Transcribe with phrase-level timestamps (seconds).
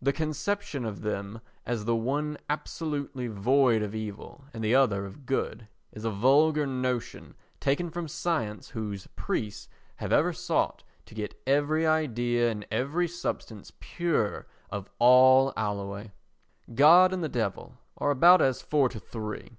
[0.00, 5.26] The conception of them as the one absolutely void of evil and the other of
[5.26, 11.34] good is a vulgar notion taken from science whose priests have ever sought to get
[11.48, 16.10] every idea and every substance pure of all alloy.
[16.72, 19.58] God and the Devil are about as four to three.